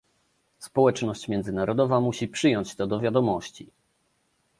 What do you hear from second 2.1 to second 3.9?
przyjąć to do wiadomości